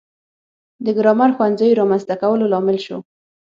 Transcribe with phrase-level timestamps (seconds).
[0.85, 2.97] د ګرامر ښوونځیو رامنځته کولو لامل شو.